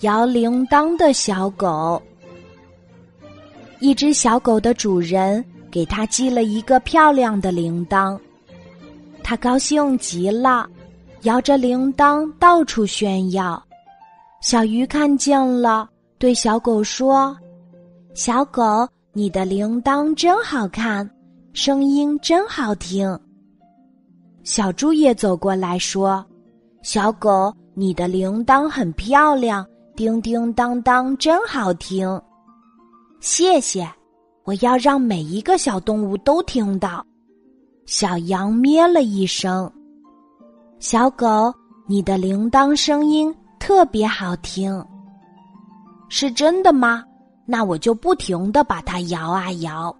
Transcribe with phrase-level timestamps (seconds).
[0.00, 2.00] 摇铃铛的小狗。
[3.80, 8.18] 一只小狗的主人给它系了一个漂亮的铃铛，
[9.22, 10.68] 它高兴极了，
[11.22, 13.62] 摇着铃铛到处炫耀。
[14.40, 15.88] 小鱼看见了，
[16.18, 17.36] 对小狗说
[18.14, 21.08] ：“小狗，你的铃铛真好看，
[21.52, 23.18] 声音真好听。”
[24.44, 26.24] 小猪也走过来说
[26.82, 29.64] ：“小狗，你的铃铛很漂亮，
[29.94, 32.20] 叮叮当当，真好听。”
[33.22, 33.88] 谢谢，
[34.42, 37.06] 我要让每一个小动物都听到。
[37.86, 39.70] 小羊咩了一声。
[40.80, 41.54] 小狗，
[41.86, 44.84] 你的铃铛声音特别好听，
[46.08, 47.04] 是真的吗？
[47.46, 49.94] 那我就不停的把它摇啊摇。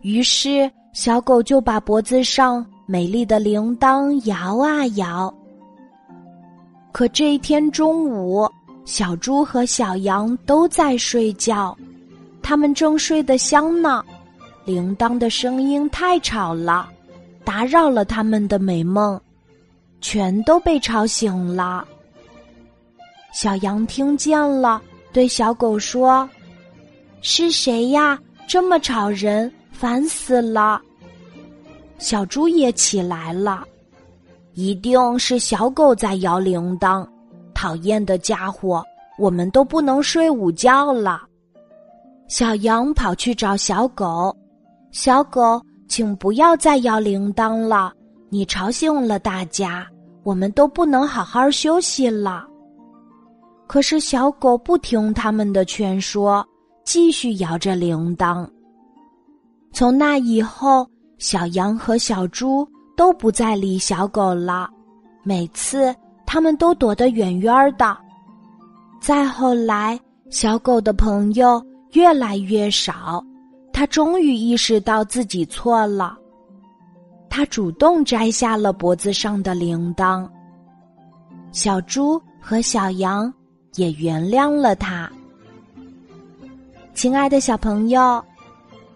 [0.00, 2.64] 于是，小狗就把脖子上。
[2.86, 5.32] 美丽的铃铛摇啊摇，
[6.92, 8.48] 可这一天中午，
[8.84, 11.76] 小猪和小羊都在睡觉，
[12.42, 14.04] 他们正睡得香呢。
[14.64, 16.88] 铃铛的声音太吵了，
[17.44, 19.20] 打扰了他们的美梦，
[20.00, 21.84] 全都被吵醒了。
[23.32, 24.80] 小羊听见了，
[25.12, 26.28] 对小狗说
[27.22, 28.18] ：“是谁呀？
[28.46, 30.80] 这么吵人，烦死了。”
[31.98, 33.66] 小猪也起来了，
[34.54, 37.06] 一定是小狗在摇铃铛，
[37.54, 38.82] 讨厌的家伙，
[39.18, 41.22] 我们都不能睡午觉了。
[42.28, 44.34] 小羊跑去找小狗，
[44.90, 47.92] 小狗，请不要再摇铃铛了，
[48.28, 49.86] 你吵醒了大家，
[50.22, 52.46] 我们都不能好好休息了。
[53.66, 56.46] 可是小狗不听他们的劝说，
[56.84, 58.48] 继续摇着铃铛。
[59.72, 60.86] 从那以后。
[61.18, 64.68] 小羊和小猪都不再理小狗了，
[65.22, 65.94] 每次
[66.26, 67.96] 他们都躲得远远的。
[69.00, 69.98] 再后来，
[70.30, 73.24] 小狗的朋友越来越少，
[73.72, 76.16] 他终于意识到自己错了，
[77.28, 80.28] 他主动摘下了脖子上的铃铛。
[81.50, 83.32] 小猪和小羊
[83.74, 85.10] 也原谅了他。
[86.94, 88.22] 亲爱的小朋友，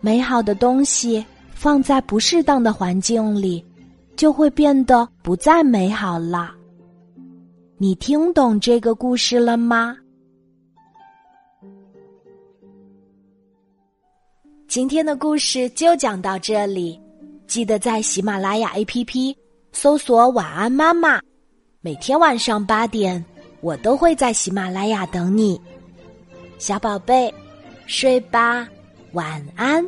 [0.00, 1.24] 美好的东西。
[1.56, 3.64] 放在不适当的环境里，
[4.16, 6.54] 就会变得不再美好了。
[7.76, 9.96] 你听懂这个故事了吗？
[14.68, 17.00] 今天的故事就讲到这里，
[17.46, 19.36] 记得在喜马拉雅 APP
[19.72, 21.20] 搜索“晚安妈妈”，
[21.80, 23.24] 每天晚上八点，
[23.60, 25.60] 我都会在喜马拉雅等你，
[26.58, 27.32] 小宝贝，
[27.86, 28.66] 睡吧，
[29.12, 29.84] 晚安。